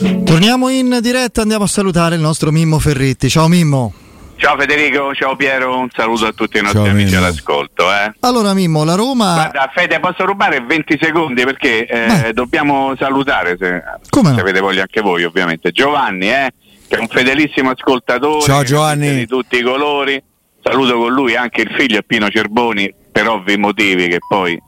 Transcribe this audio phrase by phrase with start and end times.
[0.00, 3.28] Torniamo in diretta, andiamo a salutare il nostro Mimmo Ferretti.
[3.28, 3.92] Ciao Mimmo.
[4.36, 7.26] Ciao Federico, ciao Piero, un saluto a tutti i nostri Ciao, amici Mimmo.
[7.26, 7.92] all'ascolto.
[7.92, 8.12] Eh.
[8.20, 9.34] Allora Mimmo, la Roma...
[9.34, 14.80] Guarda, Fede, posso rubare 20 secondi perché eh, dobbiamo salutare, se, Come se avete voglia
[14.80, 16.50] anche voi ovviamente, Giovanni, eh,
[16.88, 18.40] che è un fedelissimo ascoltatore.
[18.40, 19.14] Ciao, Giovanni.
[19.16, 20.22] Di tutti i colori.
[20.62, 24.58] Saluto con lui anche il figlio Pino Cerboni, per ovvi motivi che poi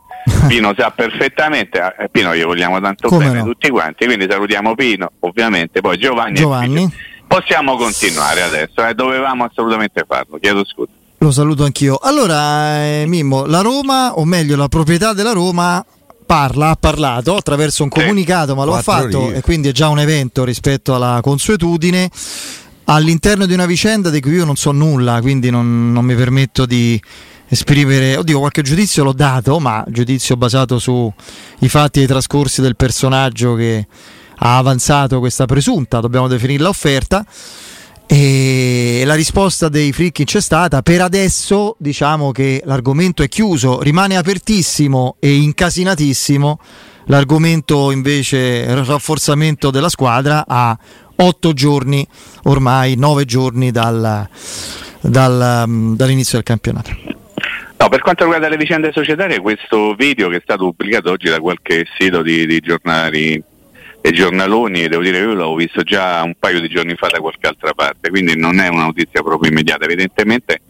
[0.48, 1.78] Pino sa perfettamente.
[1.98, 3.44] Eh, Pino gli vogliamo tanto Come bene no?
[3.44, 6.34] tutti quanti, quindi salutiamo Pino ovviamente, poi Giovanni.
[6.34, 6.90] Giovanni.
[7.26, 10.90] Possiamo continuare adesso, eh, dovevamo assolutamente farlo, chiedo scusa.
[11.18, 11.96] Lo saluto anch'io.
[12.02, 15.82] Allora, eh, Mimmo, la Roma, o meglio la proprietà della Roma,
[16.26, 18.00] parla, ha parlato attraverso un Sì.
[18.00, 19.36] comunicato, ma lo ha fatto righe.
[19.36, 22.10] e quindi è già un evento rispetto alla consuetudine
[22.86, 26.66] all'interno di una vicenda di cui io non so nulla, quindi non, non mi permetto
[26.66, 27.00] di
[27.52, 31.12] esprimere, oddio, qualche giudizio l'ho dato, ma giudizio basato sui
[31.68, 33.86] fatti e i trascorsi del personaggio che
[34.36, 37.26] ha avanzato questa presunta, dobbiamo definirla offerta.
[38.06, 40.82] E la risposta dei fricchi c'è stata.
[40.82, 46.58] Per adesso diciamo che l'argomento è chiuso, rimane apertissimo e incasinatissimo.
[47.06, 50.76] L'argomento invece rafforzamento della squadra a
[51.16, 52.06] otto giorni,
[52.44, 54.28] ormai nove giorni dal-
[55.00, 57.11] dal, mm, dall'inizio del campionato.
[57.82, 61.40] No, per quanto riguarda le vicende societarie, questo video che è stato pubblicato oggi da
[61.40, 63.42] qualche sito di, di giornali
[64.00, 67.18] e giornaloni, devo dire che io l'avevo visto già un paio di giorni fa da
[67.18, 69.84] qualche altra parte, quindi non è una notizia proprio immediata.
[69.84, 70.60] Evidentemente,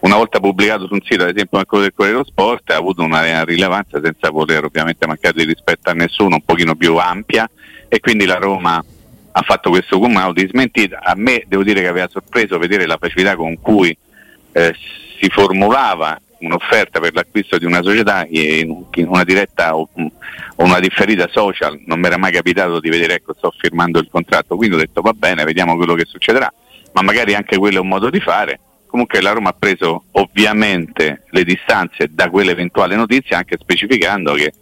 [0.00, 2.76] una volta pubblicato su un sito, ad esempio come quello del Corriere dello Sport, ha
[2.76, 7.46] avuto una rilevanza senza voler ovviamente mancare di rispetto a nessuno, un pochino più ampia,
[7.88, 8.82] e quindi la Roma
[9.32, 11.00] ha fatto questo comunicato di smentita.
[11.02, 13.94] A me devo dire che aveva sorpreso vedere la facilità con cui
[14.52, 14.74] eh,
[15.20, 21.28] si formulava un'offerta per l'acquisto di una società in una diretta o, o una differita
[21.30, 24.78] social, non mi era mai capitato di vedere ecco sto firmando il contratto, quindi ho
[24.78, 26.52] detto va bene, vediamo quello che succederà,
[26.92, 28.60] ma magari anche quello è un modo di fare.
[28.86, 34.52] Comunque la Roma ha preso ovviamente le distanze da quell'eventuale notizia, anche specificando che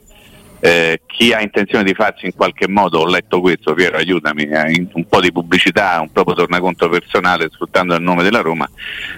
[0.64, 4.86] eh, chi ha intenzione di farsi in qualche modo, ho letto questo, Piero aiutami, eh,
[4.92, 8.70] un po' di pubblicità, un proprio tornaconto personale sfruttando il nome della Roma,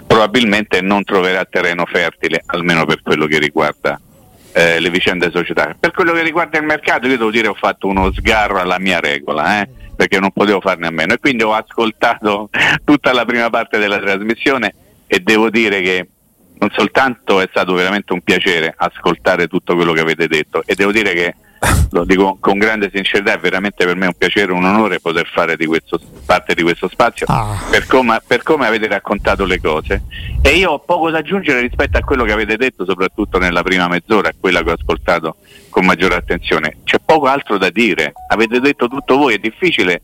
[0.07, 4.01] probabilmente non troverà terreno fertile, almeno per quello che riguarda
[4.55, 5.77] eh, le vicende societarie.
[5.79, 9.01] Per quello che riguarda il mercato, io devo dire ho fatto uno sgarro alla mia
[9.01, 12.49] regola, eh, perché non potevo farne a meno e quindi ho ascoltato
[12.85, 14.75] tutta la prima parte della trasmissione
[15.07, 16.09] e devo dire che
[16.65, 20.93] non soltanto è stato veramente un piacere ascoltare tutto quello che avete detto e devo
[20.93, 21.35] dire che
[21.93, 25.57] lo dico con grande sincerità è veramente per me un piacere un onore poter fare
[25.57, 27.59] di questo, parte di questo spazio Ah.
[27.71, 30.03] per, come, per come avete raccontato le cose.
[30.43, 33.89] E io ho poco da aggiungere rispetto a quello che avete detto soprattutto nella prima
[33.89, 35.37] mezz'ora quella che ho ascoltato
[35.71, 36.79] con maggiore attenzione.
[36.85, 38.13] C'è poco altro da dire.
[38.29, 40.03] Avete detto tutto voi è difficile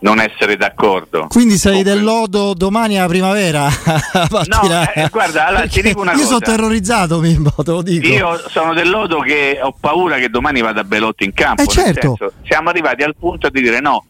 [0.00, 3.68] non essere d'accordo Quindi sei del lodo domani alla primavera?
[4.28, 4.92] Partirà.
[4.92, 6.52] eh, guarda, allora, ti dico una Io sono cosa.
[6.52, 8.06] terrorizzato, Mimmo, te lo dico.
[8.06, 11.62] Io sono del lodo che ho paura che domani vada Belotti in campo.
[11.62, 12.16] Eh, certo.
[12.16, 14.04] senso, siamo arrivati al punto di dire no,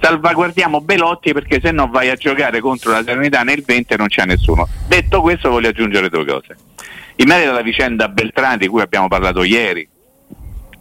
[0.00, 4.08] salvaguardiamo Belotti perché se no vai a giocare contro la Serenità nel 20 e non
[4.08, 4.66] c'è nessuno.
[4.86, 6.56] Detto questo voglio aggiungere due cose.
[7.16, 9.86] In merito alla vicenda Beltrani di cui abbiamo parlato ieri,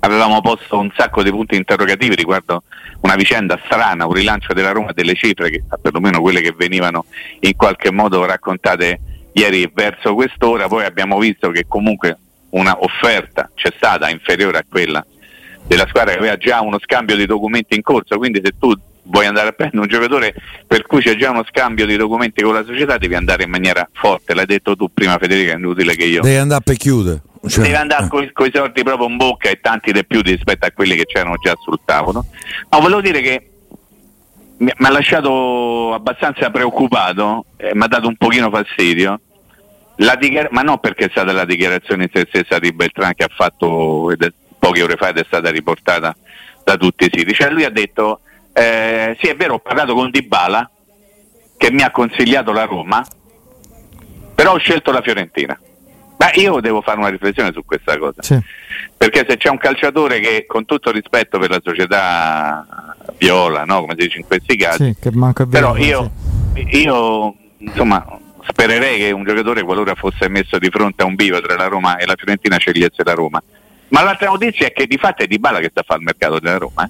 [0.02, 2.64] avevamo posto un sacco di punti interrogativi riguardo
[3.02, 7.06] una vicenda strana, un rilancio della Roma delle cifre, che, perlomeno quelle che venivano
[7.42, 9.00] in qualche modo raccontate
[9.34, 12.18] ieri verso quest'ora, poi abbiamo visto che comunque
[12.50, 15.06] una offerta c'è stata inferiore a quella
[15.68, 18.74] della squadra che aveva già uno scambio di documenti in corso, quindi se tu
[19.04, 20.34] vuoi andare a prendere un giocatore
[20.66, 23.88] per cui c'è già uno scambio di documenti con la società devi andare in maniera
[23.92, 26.22] forte, l'hai detto tu prima Federica, è inutile che io...
[26.22, 27.22] Devi andare per chiudere.
[27.46, 30.72] Cioè, Deve andare con i soldi proprio in bocca e tanti di più rispetto a
[30.72, 32.26] quelli che c'erano già sul tavolo.
[32.70, 33.50] Ma volevo dire che
[34.58, 39.20] mi, ha lasciato abbastanza preoccupato, eh, mi ha dato un pochino fastidio.
[39.96, 43.30] Dichiar- ma non perché è stata la dichiarazione in se stessa di Beltran che ha
[43.36, 46.16] fatto è, poche ore fa ed è stata riportata
[46.64, 47.34] da tutti i siti.
[47.34, 48.22] Cioè lui ha detto,
[48.54, 50.70] eh, sì è vero, ho parlato con Dybala
[51.58, 53.04] che mi ha consigliato la Roma,
[54.36, 55.60] però ho scelto la Fiorentina.
[56.18, 58.22] Ma io devo fare una riflessione su questa cosa.
[58.24, 58.40] Sì.
[58.98, 63.82] Perché se c'è un calciatore che, con tutto rispetto per la società viola, no?
[63.82, 65.12] come si dice in questi casi, sì,
[65.50, 66.12] però io,
[66.56, 68.04] io insomma,
[68.48, 71.98] spererei che un giocatore, qualora fosse messo di fronte a un vivo tra la Roma
[71.98, 73.42] e la Fiorentina, scegliesse la Roma.
[73.90, 76.06] Ma l'altra notizia è che di fatto è Di Bala che sta a fare il
[76.06, 76.86] mercato della Roma.
[76.86, 76.90] Eh?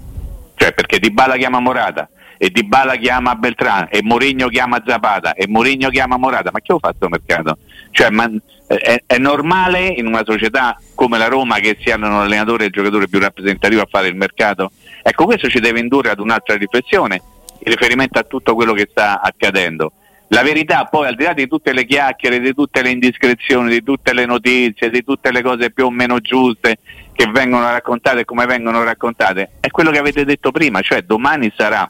[0.55, 5.33] Cioè perché Di Bala chiama Morata, e Di Bala chiama Beltrán e Mourinho chiama Zapata
[5.33, 7.57] e Mourinho chiama Morata, ma chi ho fatto mercato?
[7.91, 8.29] Cioè, ma,
[8.67, 12.73] è, è, normale in una società come la Roma che siano un allenatore e il
[12.73, 14.71] giocatore più rappresentativo a fare il mercato?
[15.01, 17.21] Ecco, questo ci deve indurre ad un'altra riflessione
[17.59, 19.93] in riferimento a tutto quello che sta accadendo.
[20.29, 23.81] La verità poi, al di là di tutte le chiacchiere, di tutte le indiscrezioni, di
[23.81, 26.79] tutte le notizie, di tutte le cose più o meno giuste
[27.13, 31.51] che vengono raccontate e come vengono raccontate, è quello che avete detto prima, cioè domani
[31.55, 31.89] sarà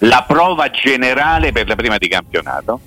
[0.00, 2.80] la prova generale per la prima di campionato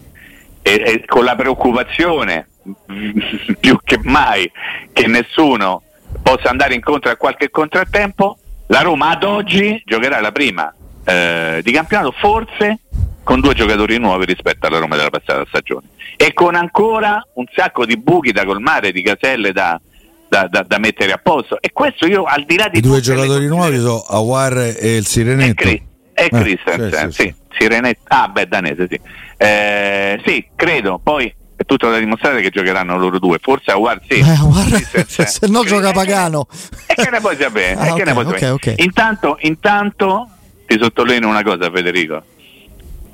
[0.70, 2.48] e, e con la preoccupazione
[3.60, 4.50] più che mai
[4.94, 5.82] che nessuno
[6.22, 8.38] possa andare incontro a qualche contrattempo,
[8.68, 10.74] la Roma ad oggi giocherà la prima
[11.04, 12.82] eh, di campionato forse
[13.24, 17.86] con due giocatori nuovi rispetto alla Roma della passata stagione e con ancora un sacco
[17.86, 19.80] di buchi da colmare, di caselle da,
[20.28, 21.60] da, da, da mettere a posto.
[21.62, 22.80] E questo io al di là di...
[22.80, 25.64] I due giocatori nuovi sono Awar e il Sirenetto.
[25.64, 25.84] E,
[26.20, 27.36] e eh, Christensen, sì, sì.
[27.58, 29.00] Sirenetta, ah beh, danese, sì.
[29.38, 34.20] Eh, sì, credo, poi è tutto da dimostrare che giocheranno loro due, forse Awar sì.
[34.20, 36.48] Eh, Awar, se, se no gioca Pagano.
[36.86, 37.74] E che ne puoi sapere?
[37.80, 38.76] Ah, okay, okay, okay.
[38.80, 40.28] Intanto, intanto
[40.68, 42.22] ti sottolineo una cosa Federico,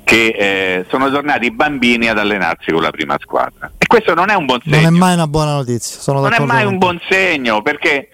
[0.02, 3.70] che eh, sono tornati i bambini ad allenarsi con la prima squadra.
[3.78, 4.76] E questo non è un buon segno.
[4.76, 6.12] Non è mai una buona notizia.
[6.12, 8.08] non è mai un buon segno perché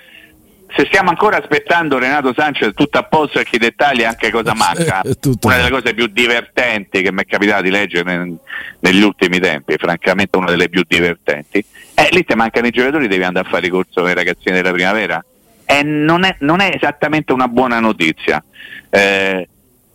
[0.74, 4.54] se stiamo ancora aspettando Renato Sanchez tutto a posto e che i dettagli anche cosa
[4.54, 5.02] manca,
[5.42, 8.32] una delle cose più divertenti che mi è capitato di leggere
[8.80, 11.64] negli ultimi tempi, francamente una delle più divertenti,
[11.94, 15.22] eh, lì ti mancano i giocatori, devi andare a fare ricorso ai ragazzini della primavera.
[15.64, 18.42] E non è, non è esattamente una buona notizia.
[18.90, 19.48] Eh,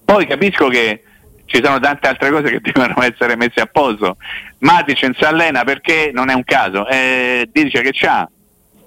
[0.05, 1.03] poi capisco che
[1.45, 4.17] ci sono tante altre cose che devono essere messe a posto.
[4.59, 8.29] Matic in Sallena perché non è un caso, eh, dice che c'ha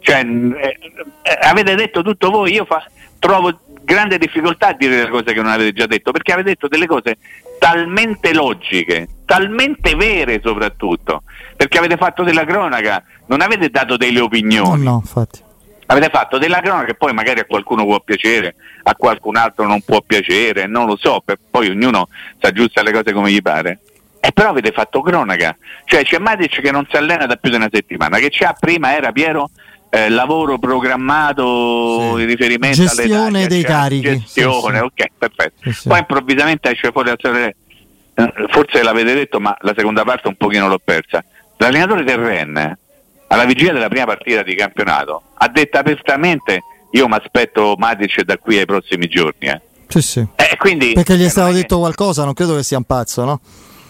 [0.00, 0.78] cioè, eh,
[1.22, 2.84] eh, avete detto tutto voi, io fa,
[3.18, 6.68] trovo grande difficoltà a dire delle cose che non avete già detto, perché avete detto
[6.68, 7.18] delle cose
[7.58, 11.22] talmente logiche, talmente vere soprattutto,
[11.56, 14.82] perché avete fatto della cronaca, non avete dato delle opinioni.
[14.82, 15.48] No, no, infatti.
[15.86, 18.54] Avete fatto della cronaca che poi magari a qualcuno può piacere,
[18.84, 22.08] a qualcun altro non può piacere, non lo so, poi ognuno
[22.38, 23.80] si aggiusta le cose come gli pare.
[24.20, 27.56] E però avete fatto cronaca, cioè c'è Matic che non si allena da più di
[27.56, 29.50] una settimana, che c'ha prima era Piero
[29.90, 32.22] eh, lavoro programmato sì.
[32.22, 37.08] in riferimento gestione alle dei cioè, carichi gestione, sì, ok perfetto poi improvvisamente esce fuori
[37.08, 41.24] la storia eh, forse l'avete detto ma la seconda parte un pochino l'ho persa
[41.56, 42.78] l'allenatore del Ren
[43.26, 48.38] alla vigilia della prima partita di campionato ha detto apertamente io mi aspetto Matic da
[48.38, 49.60] qui ai prossimi giorni eh.
[49.90, 50.20] Sì, sì.
[50.36, 53.40] Eh, quindi, perché gli è stato detto qualcosa non credo che sia un pazzo no?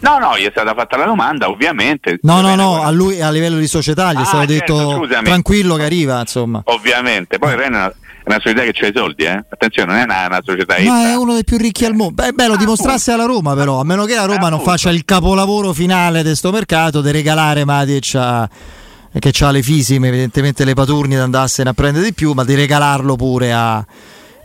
[0.00, 2.18] No, no, gli è stata fatta la domanda, ovviamente.
[2.22, 4.96] No, no, no, a lui a livello di società gli è ah, stato certo, detto
[4.96, 5.24] scusami.
[5.24, 6.62] tranquillo che arriva, insomma.
[6.64, 9.44] Ovviamente, poi Ren è una, è società che c'ha i soldi, eh?
[9.48, 12.14] Attenzione, non è una, una società Ma è uno dei più ricchi al mondo.
[12.14, 14.60] Beh, beh lo ah, dimostrasse alla Roma, però, a meno che la Roma ah, non
[14.60, 18.48] faccia il capolavoro finale di questo mercato di regalare Matic a
[19.18, 22.54] che ha le fisime, evidentemente le paturni da andarsene a prendere di più, ma di
[22.54, 23.84] regalarlo pure a,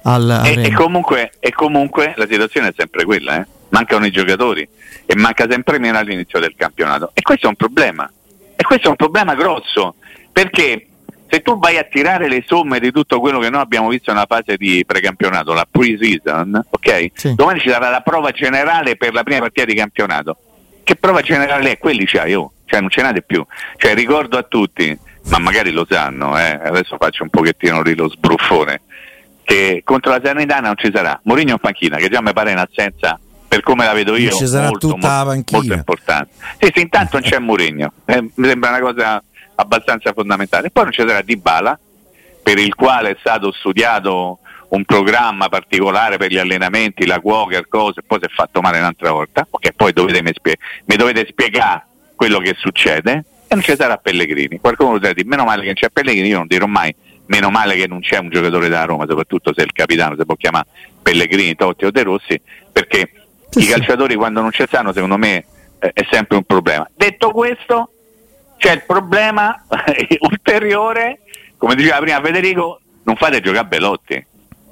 [0.04, 3.46] al, e, e, comunque, e comunque la situazione è sempre quella, eh?
[3.76, 4.66] Mancano i giocatori
[5.06, 7.12] e manca sempre meno all'inizio del campionato.
[7.14, 8.10] E questo è un problema.
[8.56, 9.96] E questo è un problema grosso,
[10.32, 10.88] perché
[11.28, 14.28] se tu vai a tirare le somme di tutto quello che noi abbiamo visto nella
[14.30, 17.12] fase di precampionato, la pre-season, ok?
[17.14, 17.36] Sì.
[17.36, 20.38] Domani ci sarà la prova generale per la prima partita di campionato.
[20.82, 21.78] Che prova generale è?
[21.78, 22.54] Quelli c'hai, oh.
[22.66, 23.46] cioè non ce n'è più.
[23.76, 26.60] Cioè ricordo a tutti, ma magari lo sanno, eh?
[26.64, 28.82] adesso faccio un pochettino di lo sbruffone,
[29.44, 31.20] che contro la Sanitana non ci sarà.
[31.24, 33.20] Mourinho in panchina, che già mi pare in assenza
[33.56, 36.34] per come la vedo io, ci sarà molto, tutta molto, molto importante.
[36.60, 39.24] Sì, sì, intanto non c'è Mourinho, eh, mi sembra una cosa
[39.56, 40.72] abbastanza fondamentale.
[40.72, 41.80] Poi non ci sarà Dybala,
[42.44, 48.02] per il quale è stato studiato un programma particolare per gli allenamenti, la Walker, cose,
[48.06, 51.86] poi si è fatto male un'altra volta, ok, poi dovete mi, spie- mi dovete spiegare
[52.14, 54.60] quello che succede e non ci sarà Pellegrini.
[54.60, 56.94] Qualcuno potrà dire, meno male che non c'è Pellegrini, io non dirò mai
[57.28, 60.36] meno male che non c'è un giocatore da Roma, soprattutto se il capitano si può
[60.36, 60.68] chiamare
[61.02, 62.40] Pellegrini, Totti o De Rossi,
[62.72, 63.25] perché
[63.60, 64.18] sì, i calciatori sì.
[64.18, 65.46] quando non ci stanno secondo me
[65.80, 66.90] eh, è sempre un problema.
[66.96, 67.92] Detto questo,
[68.58, 69.64] c'è il problema
[70.20, 71.20] ulteriore,
[71.58, 74.26] come diceva prima Federico, non fate giocare Belotti,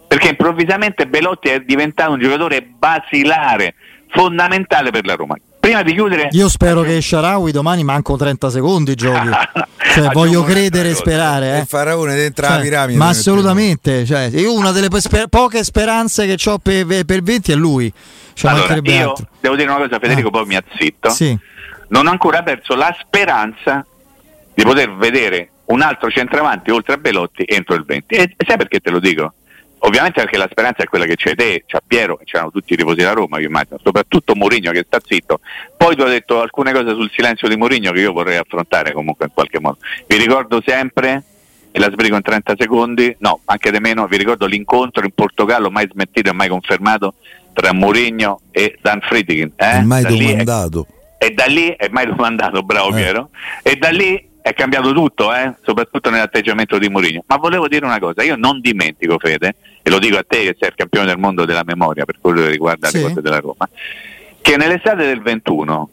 [0.07, 3.75] perché improvvisamente Belotti è diventato un giocatore basilare,
[4.09, 5.35] fondamentale per la Roma.
[5.63, 9.29] Prima di chiudere, io spero che Sharawi domani manco 30 secondi giochi.
[9.95, 11.55] cioè, voglio credere e sperare.
[11.55, 11.59] Eh.
[11.59, 12.97] Il faraone dentro cioè, la piramide.
[12.97, 14.05] Ma assolutamente.
[14.05, 17.89] Cioè, io una delle sper- poche speranze che ho per, per 20 è lui.
[18.33, 19.27] Cioè, allora, io altro.
[19.39, 20.31] devo dire una cosa, Federico, ah.
[20.31, 21.09] poi mi azzitto.
[21.11, 21.39] Sì.
[21.87, 23.85] Non ho ancora perso la speranza
[24.53, 28.15] di poter vedere un altro centravanti oltre a Belotti entro il 20.
[28.15, 29.33] E sai perché te lo dico?
[29.85, 32.77] Ovviamente perché la speranza è quella che c'è te, c'è Piero, che c'erano tutti i
[32.77, 35.41] tifosi da Roma, io immagino, soprattutto Mourinho che sta zitto.
[35.75, 39.25] Poi tu hai detto alcune cose sul silenzio di Mourinho che io vorrei affrontare comunque
[39.25, 39.79] in qualche modo.
[40.07, 41.23] Vi ricordo sempre,
[41.69, 45.69] e la sbrigo in 30 secondi, no, anche di meno, vi ricordo l'incontro in Portogallo,
[45.69, 47.15] mai smentito e mai confermato,
[47.51, 49.51] tra Mourinho e Dan Friedkin.
[49.57, 49.81] Eh?
[49.81, 50.87] Mai da domandato.
[51.17, 52.93] È, e da lì, è mai domandato, bravo eh.
[52.93, 53.29] Piero,
[53.61, 55.53] e da lì è cambiato tutto, eh?
[55.61, 57.23] soprattutto nell'atteggiamento di Mourinho.
[57.27, 60.55] Ma volevo dire una cosa, io non dimentico, Fede, e lo dico a te che
[60.57, 62.97] sei il campione del mondo della memoria per quello che riguarda sì.
[62.97, 63.69] le cose della Roma,
[64.41, 65.89] che nell'estate del 21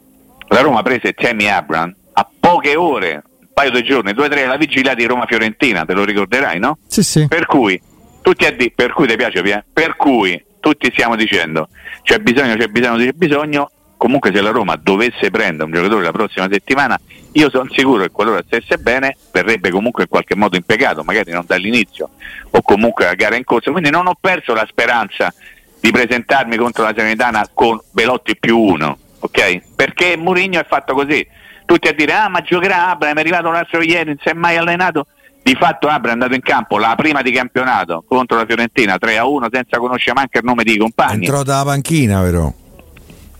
[0.48, 4.46] la Roma prese Tammy Abram a poche ore, un paio di giorni, due o tre,
[4.46, 6.78] la vigilia di Roma-Fiorentina, te lo ricorderai, no?
[6.86, 7.26] Sì, sì.
[7.28, 7.80] Per cui,
[8.22, 9.42] tutti a di- per cui ti piace,
[9.72, 11.68] per cui tutti stiamo dicendo
[12.02, 13.70] c'è bisogno, c'è bisogno, c'è bisogno,
[14.00, 16.98] comunque se la Roma dovesse prendere un giocatore la prossima settimana,
[17.32, 21.44] io sono sicuro che qualora stesse bene verrebbe comunque in qualche modo impiegato, magari non
[21.46, 22.08] dall'inizio
[22.48, 25.30] o comunque a gara in corso, quindi non ho perso la speranza
[25.78, 29.74] di presentarmi contro la Serenitana con Belotti più uno, ok?
[29.76, 31.26] Perché Mourinho è fatto così,
[31.66, 34.56] tutti a dire ah ma giocherà Abra, è arrivato l'altro ieri, non si è mai
[34.56, 35.08] allenato,
[35.42, 39.18] di fatto Abra è andato in campo la prima di campionato contro la Fiorentina 3
[39.18, 41.26] a 1 senza conoscere neanche il nome di compagni.
[41.26, 42.50] Entrò dalla panchina però.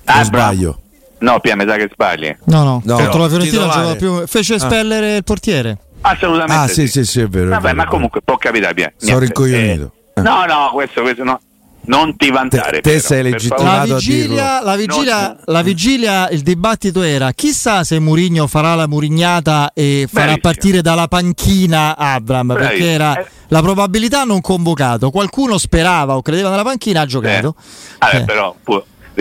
[0.05, 0.81] Ah, sbaglio.
[1.21, 2.35] No, Pia, mi sa che sbagli.
[2.45, 4.27] No, no, no contro la Fiorentina giocava più.
[4.27, 5.17] Fece espellere ah.
[5.17, 5.79] il portiere.
[6.03, 6.55] Assolutamente.
[6.55, 7.51] Ah, sì, sì, sì, è vero.
[7.51, 8.93] Vabbè, vero, ma comunque può capitare, Pia.
[8.97, 9.93] Sono rincoglionito.
[10.15, 11.41] Eh, no, no, questo, questo no.
[11.83, 12.81] Non ti vantare.
[12.81, 15.39] Te, te sei legittimato la vigilia, la vigilia, non...
[15.47, 20.53] la vigilia, il dibattito era chissà se Murigno farà la murignata e farà Bravissimo.
[20.53, 22.71] partire dalla panchina Abram, Bravissimo.
[22.71, 23.27] perché era eh.
[23.49, 25.11] la probabilità non convocato.
[25.11, 27.55] Qualcuno sperava o credeva nella panchina, ha giocato.
[27.59, 27.97] Eh.
[27.99, 28.25] Vabbè, eh.
[28.25, 28.55] però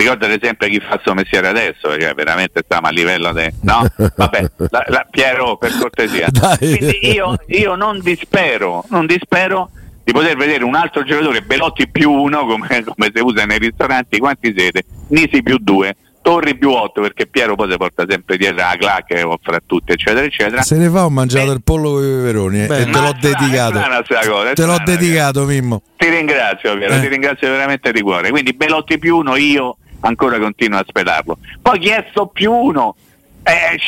[0.04, 3.48] può, ricordate sempre chi fa il suo mestiere adesso, cioè veramente stiamo a livello di...
[3.62, 3.86] No?
[4.16, 6.28] Vabbè, la, la, Piero per cortesia.
[7.02, 9.70] Io, io non dispero, non dispero
[10.04, 14.18] di poter vedere un altro giocatore Belotti più uno come, come si usa nei ristoranti
[14.18, 14.84] quanti siete?
[15.08, 19.14] Nisi più due Torri più 8 perché Piero poi si porta sempre dietro la clacca
[19.14, 21.54] e offre a tutti eccetera eccetera se ne fa ho mangiato eh.
[21.54, 23.80] il pollo con i peperoni Beh, e te l'ho dedicato
[24.28, 27.00] cosa, te l'ho dedicato Mimmo ti ringrazio Piero eh.
[27.00, 31.78] ti ringrazio veramente di cuore quindi Belotti più uno io ancora continuo a aspettarlo poi
[31.78, 32.96] chiesto più uno
[33.42, 33.78] eh,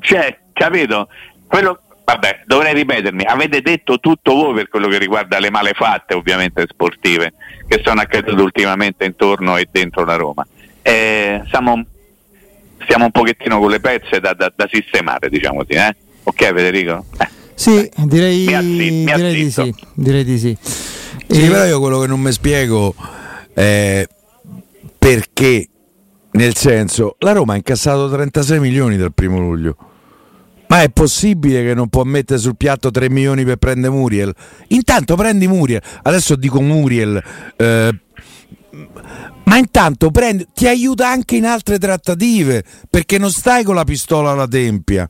[0.00, 1.08] c'è capito
[1.46, 6.64] quello vabbè, dovrei ripetermi, avete detto tutto voi per quello che riguarda le malefatte ovviamente
[6.68, 7.32] sportive
[7.66, 10.46] che sono accadute ultimamente intorno e dentro la Roma.
[10.82, 11.84] Eh, siamo,
[12.84, 15.96] stiamo un pochettino con le pezze da, da, da sistemare, diciamo così, eh?
[16.22, 17.04] Ok Federico?
[17.18, 17.28] Eh.
[17.54, 18.44] Sì, direi,
[19.04, 20.56] direi di sì, direi di sì.
[20.60, 21.48] Sì, e...
[21.48, 22.94] però io quello che non mi spiego
[23.52, 24.06] è
[25.06, 25.68] perché,
[26.32, 29.76] nel senso, la Roma ha incassato 36 milioni dal primo luglio
[30.66, 34.34] ma è possibile che non può mettere sul piatto 3 milioni per prendere Muriel?
[34.68, 37.22] Intanto prendi Muriel, adesso dico Muriel,
[37.56, 38.00] eh,
[39.44, 44.32] ma intanto prendi, ti aiuta anche in altre trattative, perché non stai con la pistola
[44.32, 45.08] alla tempia.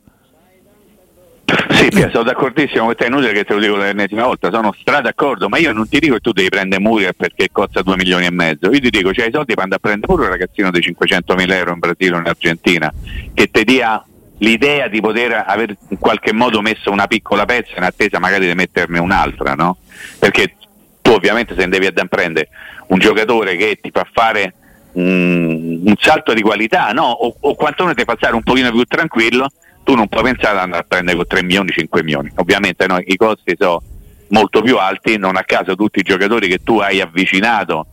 [1.71, 4.75] Sì, Pia, sono d'accordissimo con te, è inutile che te lo dico l'ennesima volta, sono
[4.81, 7.97] stra d'accordo, ma io non ti dico che tu devi prendere Muriel perché costa 2
[7.97, 10.31] milioni e mezzo, io ti dico c'hai i soldi per andare a prendere pure un
[10.31, 12.93] ragazzino di 500 mila euro in Brasile o in Argentina,
[13.33, 14.05] che ti dia
[14.38, 18.55] l'idea di poter aver in qualche modo messo una piccola pezza in attesa magari di
[18.55, 19.76] metterne un'altra, no?
[20.19, 20.57] Perché
[21.00, 22.49] tu ovviamente se devi andare a prendere
[22.88, 24.55] un giocatore che ti fa fare
[24.93, 27.05] un, un salto di qualità, no?
[27.05, 29.49] O, o quantomeno ti fa stare un pochino più tranquillo,
[29.87, 32.33] tu non puoi pensare ad andare a prendere con 3 milioni, 5 milioni.
[32.35, 33.81] Ovviamente no, i costi sono
[34.31, 37.87] molto più alti, non a caso tutti i giocatori che tu hai avvicinato,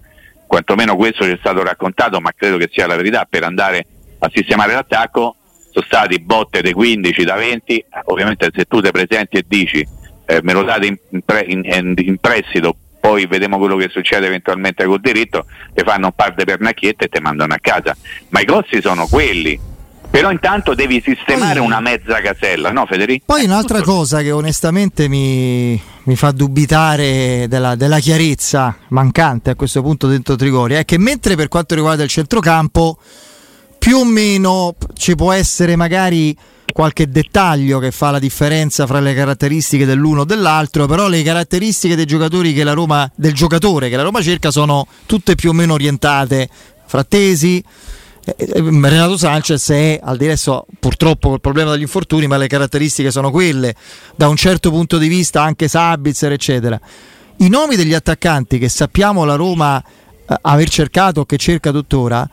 [0.48, 3.86] quantomeno questo ci è stato raccontato, ma credo che sia la verità, per andare
[4.18, 5.36] a sistemare l'attacco,
[5.70, 9.88] sono stati botte dei 15, da 20, ovviamente se tu ti presenti e dici
[10.26, 10.98] eh, me lo date in,
[11.46, 15.46] in, in, in, prestito, poi vediamo quello che succede eventualmente col diritto,
[15.76, 17.96] ti fanno un par di pernacchiette e ti mandano a casa.
[18.30, 19.72] Ma i costi sono quelli.
[20.14, 23.24] Però intanto devi sistemare Poi- una mezza casella, no Federico?
[23.26, 29.82] Poi un'altra cosa che onestamente mi, mi fa dubitare della, della chiarezza mancante a questo
[29.82, 33.00] punto dentro Trigoria è che mentre per quanto riguarda il centrocampo
[33.80, 36.38] più o meno ci può essere magari
[36.72, 41.96] qualche dettaglio che fa la differenza fra le caratteristiche dell'uno o dell'altro, però le caratteristiche
[41.96, 45.54] dei giocatori che la Roma, del giocatore che la Roma cerca sono tutte più o
[45.54, 46.48] meno orientate
[46.86, 47.64] frattesi.
[48.26, 52.48] Eh, eh, Renato Sanchez è al di adesso purtroppo col problema degli infortuni, ma le
[52.48, 53.76] caratteristiche sono quelle.
[54.16, 56.80] Da un certo punto di vista anche Sabitzer, eccetera.
[57.38, 62.28] I nomi degli attaccanti che sappiamo la Roma eh, aver cercato o che cerca tuttora,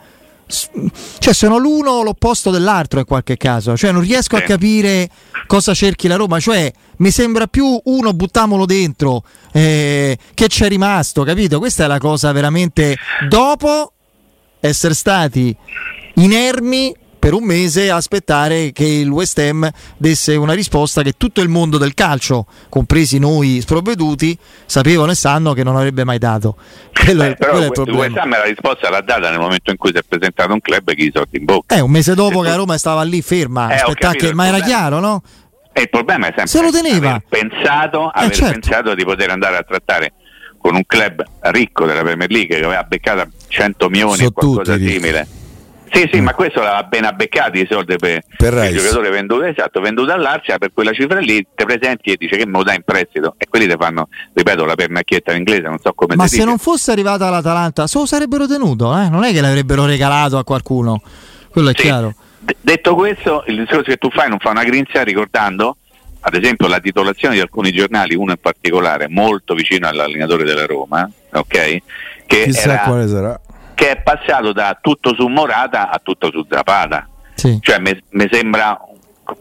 [1.19, 3.75] cioè sono l'uno l'opposto dell'altro in qualche caso.
[3.75, 5.09] Cioè non riesco a capire
[5.47, 6.39] cosa cerchi la Roma.
[6.39, 11.59] Cioè mi sembra più uno buttamolo dentro eh, che c'è rimasto, capito?
[11.59, 12.95] Questa è la cosa veramente
[13.27, 13.93] dopo
[14.61, 15.55] essere stati
[16.15, 21.41] inermi per un mese a aspettare che il West Ham desse una risposta che tutto
[21.41, 26.55] il mondo del calcio, compresi noi sprovveduti, sapevano e sanno che non avrebbe mai dato.
[26.91, 28.21] Quello, è, Eh, però quello è il il West problema.
[28.23, 31.03] Ham la risposta l'ha data nel momento in cui si è presentato un club che
[31.03, 31.75] gli soldi in bocca.
[31.75, 34.33] Eh, un mese dopo Se che la tu- Roma stava lì ferma, Eh, capito, che,
[34.33, 35.21] ma era problema- chiaro, no?
[35.73, 37.21] E il problema è sempre Se lo teneva.
[37.29, 38.59] pensato, aver certo.
[38.59, 40.13] pensato di poter andare a trattare
[40.61, 44.89] con un club ricco della Premier League che aveva beccato 100 milioni o qualcosa tutti,
[44.89, 45.27] simile.
[45.93, 49.81] Sì, sì, ma questo l'aveva appena beccato i soldi per, Per il giocatore venduto, esatto,
[49.81, 52.83] venduto all'Arsenal per quella cifra lì, te presenti e dice che me lo dai in
[52.85, 56.35] prestito e quelli ti fanno, ripeto, la pernacchietta in inglese, non so come Ma se
[56.37, 56.47] dice.
[56.47, 59.09] non fosse arrivata l'Atalanta, se lo sarebbero tenuto, eh?
[59.09, 61.01] non è che l'avrebbero regalato a qualcuno.
[61.49, 61.81] Quello è Sì.
[61.81, 62.15] chiaro.
[62.39, 65.75] D- detto questo, il discorso che tu fai non fa una grinzia ricordando,
[66.21, 71.09] ad esempio, la titolazione di alcuni giornali, uno in particolare molto vicino all'allenatore della Roma,
[71.33, 71.77] ok?
[72.25, 73.39] Che, era- quale sarà.
[73.73, 77.07] che è passato da tutto su Morata a tutto su Zapata.
[77.33, 77.57] Sì.
[77.59, 78.79] Cioè, mi sembra,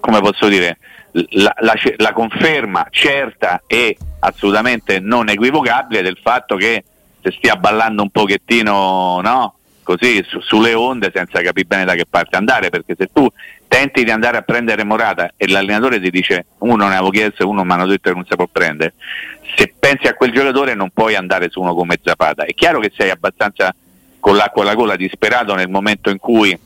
[0.01, 0.79] come posso dire,
[1.13, 6.85] la, la- la conferma certa e assolutamente non equivocabile del fatto che
[7.23, 9.55] si stia ballando un pochettino, no?
[9.83, 13.29] Così su- sulle onde senza capire bene da che parte andare, perché se tu
[13.71, 17.47] tenti di andare a prendere Morata e l'allenatore ti dice uno ne avevo chiesto e
[17.47, 18.95] uno mi hanno detto che non si può prendere,
[19.55, 22.45] se pensi a quel giocatore non puoi andare su uno come Zapata.
[22.45, 23.73] È chiaro che sei abbastanza
[24.19, 26.59] con l'acqua alla gola disperato nel momento in cui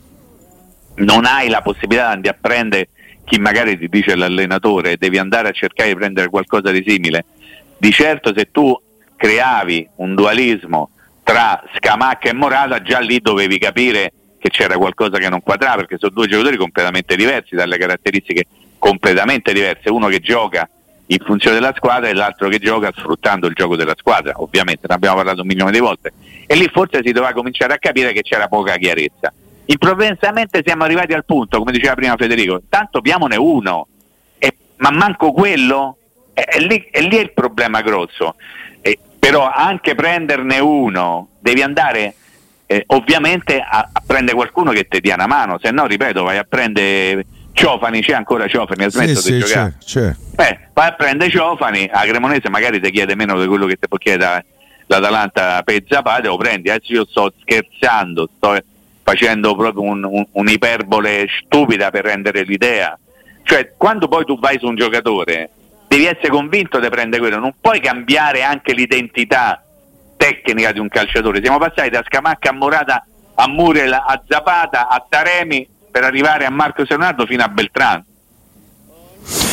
[0.97, 2.89] non hai la possibilità di andare a prendere
[3.25, 7.27] chi magari ti dice l'allenatore, devi andare a cercare di prendere qualcosa di simile.
[7.77, 8.75] Di certo se tu
[9.15, 10.91] creavi un dualismo
[11.23, 14.13] tra Scamacca e Morata, già lì dovevi capire
[14.45, 18.45] che c'era qualcosa che non quadrava, perché sono due giocatori completamente diversi, dalle caratteristiche
[18.79, 20.69] completamente diverse, uno che gioca
[21.07, 24.87] in funzione della squadra e l'altro che gioca sfruttando il gioco della squadra, ovviamente.
[24.87, 26.13] Ne abbiamo parlato un milione di volte,
[26.47, 29.33] e lì forse si doveva cominciare a capire che c'era poca chiarezza.
[29.65, 33.87] Improvvisamente siamo arrivati al punto, come diceva prima Federico, tanto abbiamone uno,
[34.37, 35.97] e- ma manco quello,
[36.35, 38.35] è, è lì, è lì il problema grosso.
[38.83, 42.17] E- però anche prenderne uno, devi andare
[42.67, 46.39] eh, ovviamente a, a prendere qualcuno che ti dia una mano, se no, ripeto, vai
[46.39, 49.75] a prendere Ciofani, c'è ancora Ciofani, ha Sì, smesso di sì, giocare.
[49.85, 50.49] c'è, c'è.
[50.49, 53.87] Eh, vai a prendere Ciofani, a Cremonese magari ti chiede meno di quello che ti
[53.89, 54.45] può chiedere
[54.87, 56.69] l'Atalanta per Zapata, lo prendi.
[56.71, 58.59] Adesso io sto scherzando, sto
[59.03, 62.99] facendo proprio un- un- un'iperbole stupida per rendere l'idea.
[63.43, 65.51] Cioè, quando poi tu vai su un giocatore,
[65.87, 69.64] devi essere convinto di prendere quello, non puoi cambiare anche l'identità
[70.29, 71.41] tecnica di un calciatore.
[71.43, 76.51] Siamo passati da Scamacca a Morata a Muriel a Zapata a Taremi per arrivare a
[76.51, 78.03] Marco Leonardo fino a Beltrán.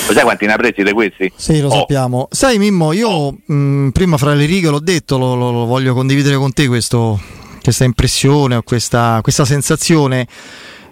[0.08, 1.32] Lo sai quanti ne ha presi di questi?
[1.36, 2.28] Sì, lo Oh, sappiamo.
[2.32, 6.36] Sai Mimmo, io mh, prima fra le righe l'ho detto, lo, lo- lo voglio condividere
[6.36, 7.20] con te questo-
[7.62, 10.28] questa impressione o questa, questa sensazione.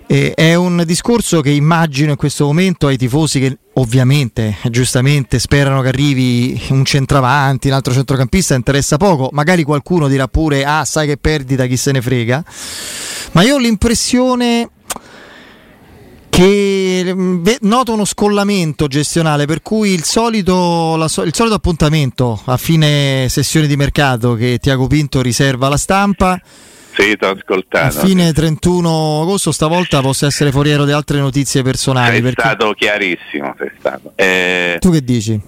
[0.07, 5.81] Eh, è un discorso che immagino in questo momento ai tifosi che ovviamente, giustamente, sperano
[5.81, 9.29] che arrivi un centravanti, un altro centrocampista, interessa poco.
[9.31, 12.43] Magari qualcuno dirà pure, ah sai che perdita, chi se ne frega.
[13.31, 14.69] Ma io ho l'impressione
[16.29, 23.27] che mm, noto uno scollamento gestionale per cui il solito, il solito appuntamento a fine
[23.29, 26.39] sessione di mercato che Tiago Pinto riserva alla stampa
[26.99, 27.99] Ti ho a ascoltato.
[27.99, 33.55] fine 31 agosto stavolta possa essere foriero di altre notizie personali Sei perché- stato chiarissimo,
[33.57, 34.12] sei stato.
[34.15, 35.41] Eh, tu che dici?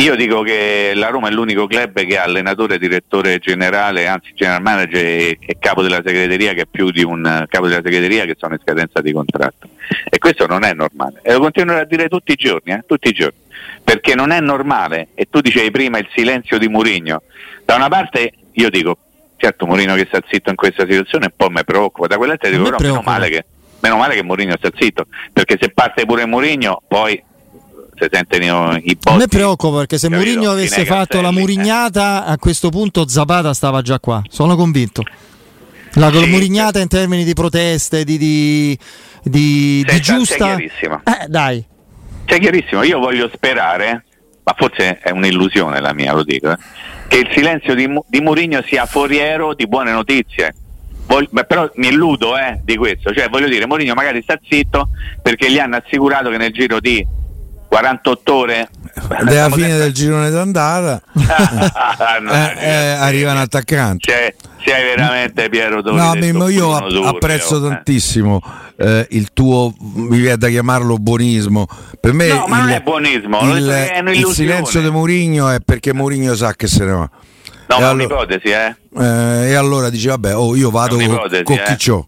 [0.00, 4.62] io dico che la Roma è l'unico club che ha allenatore, direttore generale, anzi general
[4.62, 8.36] manager e, e capo della segreteria che è più di un capo della segreteria che
[8.38, 9.68] sono in scadenza di contratto.
[10.08, 11.20] E questo non è normale.
[11.22, 13.38] E lo continuerò a dire tutti i giorni, eh, tutti i giorni.
[13.82, 17.22] Perché non è normale, e tu dicevi prima il silenzio di Murigno.
[17.64, 18.98] Da una parte io dico,
[19.38, 22.52] certo Murigno che sta zitto in questa situazione un po' mi preoccupa, da quell'altra A
[22.52, 23.44] dico però meno male che
[23.80, 27.22] meno male che Mourinho sta zitto, perché se parte pure Mourinho poi
[27.94, 29.08] si sentono i botti.
[29.08, 30.30] A me preoccupa perché se capito?
[30.30, 35.02] Mourinho avesse fatto la murignata, a questo punto Zapata stava già qua, sono convinto.
[35.94, 36.30] La Sì.
[36.30, 38.78] murignata in termini di proteste, di, di,
[39.22, 40.36] di, di giusta...
[40.36, 41.00] chiarissimo.
[41.04, 41.64] Eh, dai,
[42.24, 44.04] Cioè, chiarissimo, io voglio sperare,
[44.44, 46.56] ma forse è un'illusione la mia, lo dico, eh,
[47.08, 50.54] che il silenzio di, di Mourinho sia foriero di buone notizie.
[51.06, 54.90] Voglio- beh, però mi illudo eh, di questo, cioè voglio dire, Mourinho magari sta zitto
[55.22, 57.04] perché gli hanno assicurato che nel giro di
[57.68, 58.68] 48 ore
[59.08, 61.02] È la fine del girone d'andata.
[61.98, 64.08] Eh, eh, arrivano attaccanti.
[64.08, 64.34] Cioè,
[64.64, 67.68] sei veramente Piero Tori No, Mimmo, io apprezzo eh.
[67.68, 68.40] tantissimo
[68.76, 71.66] eh, il tuo, mi viene da chiamarlo buonismo.
[72.00, 75.58] Per me No, ma il, non è buonismo, il, è il silenzio di Mourinho è
[75.60, 77.10] perché Mourinho sa che se ne va.
[77.68, 78.76] No, E ma allora- un'ipotesi, eh.
[78.96, 81.62] Eh, e allora dice vabbè, oh, io vado con, con eh.
[81.66, 82.06] chi c'ho.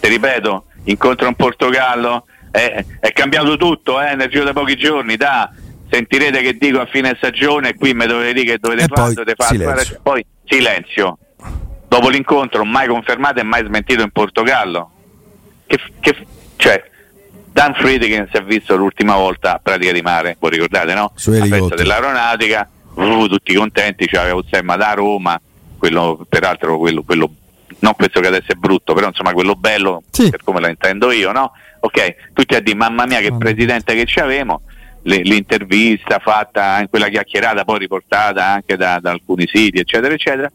[0.00, 5.16] ti ripeto, incontro in Portogallo, è, è cambiato tutto eh, nel giro di pochi giorni,
[5.16, 5.50] da
[5.90, 9.14] sentirete che dico a fine stagione, qui mi dovete dire che dovete E fare, poi
[9.14, 9.84] dovete fare, silenzio.
[9.84, 11.18] fare- poi silenzio.
[11.88, 14.90] Dopo l'incontro mai confermato e mai smentito in Portogallo.
[15.66, 16.82] Che, che- cioè,
[17.52, 21.12] Dan Friedkin si è visto l'ultima volta a pratica di mare, voi ricordate no?
[21.14, 25.40] Su La festa dell'aeronautica, uh, tutti contenti, c'aveva Uzzemma da Roma,
[25.78, 27.30] quello peraltro quello, quello
[27.80, 30.30] non questo che adesso è brutto, però insomma quello bello Sì.
[30.30, 31.52] per come la intendo io, no?
[31.80, 34.62] Ok, tutti a dire mamma mia che presidente che ci avevamo,
[35.02, 40.50] l'intervista fatta in quella chiacchierata poi riportata anche da, da alcuni siti, eccetera, eccetera.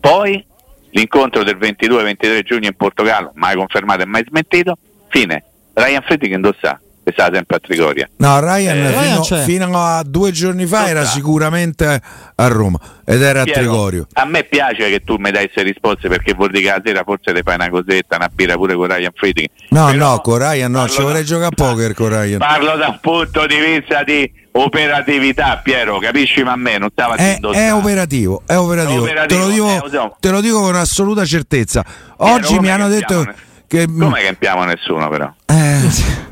[0.00, 0.44] Poi
[0.90, 4.76] l'incontro del 22-23 giugno in Portogallo, mai confermato e mai smentito,
[5.08, 5.44] fine.
[5.72, 6.80] Ryan Friedkin dove sta?
[7.12, 8.08] Stava sempre a Trigoria.
[8.16, 11.12] No, Ryan, Eh, fino, Ryan fino a due giorni fa Non era sta.
[11.14, 12.00] sicuramente
[12.34, 14.06] a Roma ed era a Piero, Trigorio.
[14.14, 17.02] A me piace che tu mi dai queste risposte perché vuol dire che la sera
[17.04, 19.46] forse ti fai una cosetta, una birra pure con Ryan Friedkin.
[19.70, 22.38] No, Però no, con Ryan no, ci vorrei da- giocare a poker con Ryan.
[22.38, 27.16] Parlo da un punto di vista di operatività, Piero, capisci ma a me non stava
[27.16, 29.02] È, è operativo, è operativo.
[29.02, 30.16] operativo, te, lo dico, eh, so.
[30.20, 31.82] te lo dico con assoluta certezza.
[31.82, 33.32] Piero, Oggi mi come hanno detto siamo-
[33.66, 33.86] che.
[33.86, 35.32] Come che impiamo nessuno però?
[35.46, 36.23] Eh,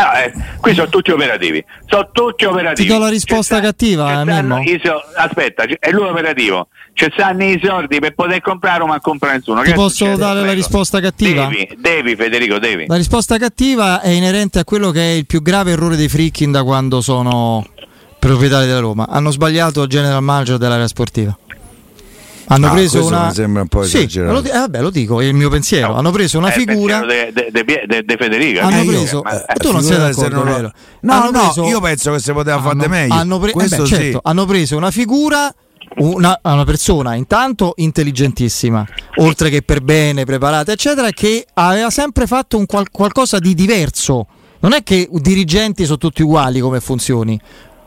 [0.00, 2.86] Ah, eh, qui sono tutti operativi, sono tutti operativi.
[2.88, 6.68] Ti do la risposta sta- cattiva, i so- aspetta, è lui operativo.
[6.92, 9.62] Ci stanno i soldi per poter comprare, ma non compra nessuno.
[9.62, 10.16] Ti Che posso succede?
[10.18, 10.54] dare la Prego.
[10.54, 11.46] risposta cattiva?
[11.46, 12.86] Devi, devi Federico, devi.
[12.86, 16.52] La risposta cattiva è inerente a quello che è il più grave errore dei Frickin
[16.52, 17.66] da quando sono
[18.18, 19.06] proprietari della Roma.
[19.08, 21.36] Hanno sbagliato il general manager dell'area sportiva.
[22.48, 23.26] Hanno Ah, preso questo una.
[23.26, 24.32] mi sembra un po' sì, esagerato.
[24.32, 25.94] lo, di- eh, vabbè, lo dico, è il mio pensiero.
[25.94, 27.00] Hanno preso una il figura.
[27.00, 28.60] de, de, de, de- de Federico.
[28.64, 30.72] Hanno eh, preso- ma- eh, tu non sei d'accordo, non lo- vero?
[31.00, 33.14] No, Hanno no, preso- io penso che si poteva fare hanno- meglio.
[33.14, 33.86] hanno pre- eh beh, sì.
[33.86, 35.54] certo, hanno preso una figura,
[35.98, 42.56] una, una persona intanto intelligentissima, oltre che per bene, preparata, eccetera, che aveva sempre fatto
[42.56, 44.26] un qual- qualcosa di diverso.
[44.60, 47.38] Non è che i dirigenti sono tutti uguali come funzioni.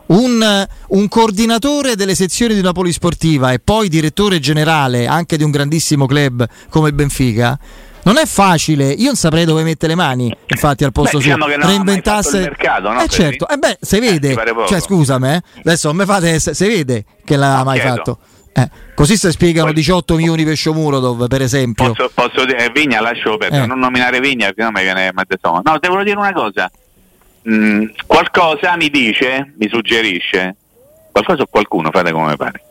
[0.06, 5.50] Un, un coordinatore delle sezioni di una polisportiva e poi direttore generale anche di un
[5.50, 7.58] grandissimo club come il Benfica.
[8.04, 11.32] Non è facile, io non saprei dove mettere le mani, infatti, al posto Beh, suo.
[11.36, 14.52] diciamo ha mai fatto il mercato, no, Eh certo, eh beh, si vede, ti pare
[14.52, 14.66] poco?
[14.66, 15.40] cioè scusami, eh.
[15.60, 17.94] adesso mi fate, se vede che l'ha No, mai chiedo.
[17.94, 18.18] fatto.
[18.54, 21.92] Eh, così si spiegano Poi- 18 milioni per Shomurodov, per esempio.
[21.92, 23.66] Posso, posso dire, Vigna lascio perdere, Eh.
[23.66, 25.70] non nominare Vigna perché non mi viene stomaco.
[25.70, 26.68] No, devo dire una cosa.
[27.48, 30.54] Mm, qualcosa mi dice, mi suggerisce,
[31.10, 32.62] qualcosa o qualcuno, fate come pare,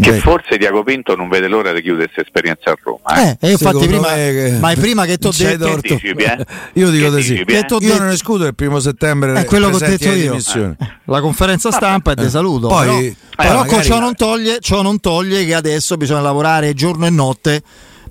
[0.00, 0.18] che Beh.
[0.20, 3.20] forse Diaco Pinto non vede l'ora di chiudere questa esperienza a Roma.
[3.22, 3.36] eh.
[3.40, 5.64] Eh, infatti prima, me che- ma è prima che ti ho c'hai detto...
[5.72, 5.92] torto.
[5.92, 6.46] Anticipi, eh?
[6.80, 7.44] Io dico Che di sì.
[7.44, 7.64] Che eh?
[7.64, 9.34] t'ho Io detto- non escludo il primo settembre.
[9.34, 10.30] È quello che ho detto io.
[10.30, 10.74] dimissioni.
[11.04, 12.68] La conferenza stampa e te saluto.
[12.68, 17.04] Poi- però eh, però ciò, non toglie, ciò non toglie che adesso bisogna lavorare giorno
[17.06, 17.60] e notte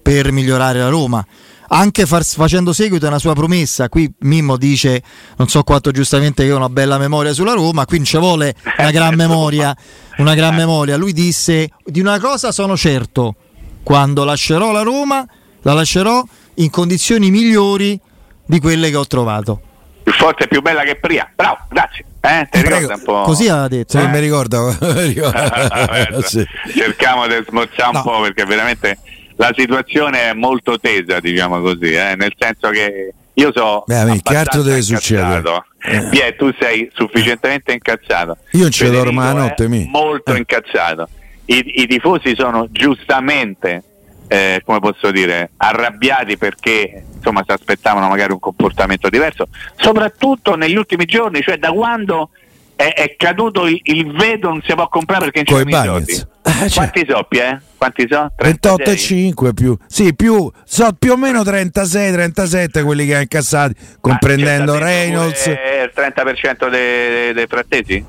[0.02, 1.26] per migliorare la Roma.
[1.70, 5.02] Anche far- facendo seguito a una sua promessa, qui Mimmo dice,
[5.36, 8.56] non so quanto giustamente che ho una bella memoria sulla Roma, qui non ci vuole
[8.78, 9.76] una gran memoria,
[10.18, 10.96] una gran memoria.
[10.96, 13.36] Lui disse, di una cosa sono certo,
[13.84, 15.26] quando lascerò la Roma,
[15.64, 16.24] la lascerò
[16.56, 18.00] in condizioni migliori
[18.46, 19.62] di quelle che ho trovato.
[20.04, 21.30] Più forte e più bella che prima.
[21.36, 22.06] Bravo, grazie.
[22.22, 22.76] Eh, ti Prego.
[22.76, 23.22] ricorda un po'?
[23.24, 23.98] Così aveva detto.
[24.00, 24.08] Sì, eh.
[24.08, 24.68] mi ricordo.
[24.82, 25.32] mi ricordo.
[25.50, 26.46] Guarda, Sì.
[26.74, 28.02] Cerchiamo di smorzare un No.
[28.04, 28.98] po' perché veramente
[29.38, 34.32] la situazione è molto tesa, diciamo così, eh, nel senso che io so Beh, amico,
[34.32, 35.44] che altro deve succedere?
[35.84, 36.36] Eh.
[36.36, 38.38] Tu sei sufficientemente incazzato.
[38.54, 39.88] Io ci dormo la notte, mi.
[39.90, 40.38] Molto Eh.
[40.38, 41.08] incazzato.
[41.46, 43.84] I, I tifosi sono giustamente,
[44.28, 50.76] eh, come posso dire, arrabbiati perché insomma si aspettavano magari un comportamento diverso, soprattutto negli
[50.76, 52.32] ultimi giorni, cioè da quando
[52.78, 56.12] è, è caduto il, il, vedo, non si può comprare perché non c'è i soldi.
[56.12, 56.90] Eh, cioè.
[56.90, 57.60] Quanti soppi, eh?
[57.76, 58.32] Quanti so?
[58.38, 59.76] 28 e 5 più.
[59.88, 65.48] Sì, più, so più o meno 36, 37 quelli che ha incassati, comprendendo ah, Reynolds.
[65.48, 68.06] Il 30% dei, dei frattesi?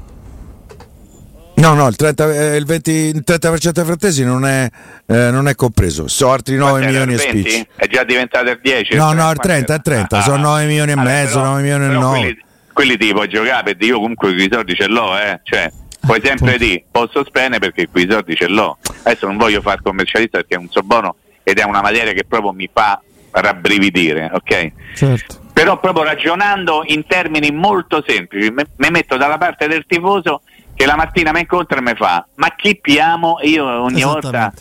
[1.54, 4.68] No, no, il, 30, eh, il, 20, il 30% dei frattesi non è,
[5.06, 7.66] eh, non è compreso, sono altri 9 milioni e spicci.
[7.74, 8.94] È già diventato il 10?
[8.94, 11.84] No, no, il 30, il 30, ah, sono 9 milioni e mezzo, però, 9 milioni
[11.84, 12.36] e 9.
[12.78, 15.40] Quelli, ti puoi giocare perché io comunque i soldi ce l'ho, eh.
[15.42, 18.78] Cioè, puoi sempre dire posso spendere perché qui i soldi ce l'ho.
[19.02, 22.22] Adesso non voglio fare commercialista perché è un so buono ed è una materia che
[22.22, 24.72] proprio mi fa rabbrividire, ok?
[24.94, 25.40] Certo.
[25.52, 30.94] Però proprio ragionando in termini molto semplici, mi metto dalla parte del tifoso che la
[30.94, 33.38] mattina mi incontra e mi fa ma chi piamo?
[33.42, 34.52] Io ogni volta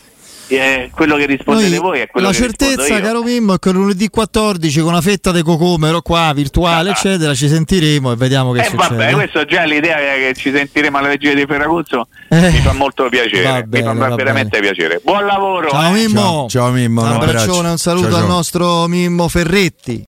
[0.48, 3.72] eh, quello che rispondete Noi, voi è quello la che certezza caro Mimmo è che
[3.72, 8.52] lunedì 14 con una fetta di cocomero qua virtuale ah, eccetera ci sentiremo e vediamo
[8.52, 12.08] che eh, succede vabbè questo già l'idea che ci sentiremo alla regia di Ferraguzzo.
[12.30, 14.74] Eh, mi fa molto piacere bene, mi fa veramente bene.
[14.74, 15.02] piacere.
[15.04, 16.00] Buon lavoro ciao eh.
[16.00, 16.20] Mimmo.
[16.20, 18.22] Ciao, ciao Mimmo un abbraccione un saluto ciao, ciao.
[18.24, 20.06] al nostro Mimmo Ferretti